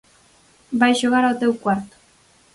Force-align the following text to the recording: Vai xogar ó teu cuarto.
Vai 0.79 0.93
xogar 0.99 1.23
ó 1.29 1.31
teu 1.41 1.51
cuarto. 1.63 1.95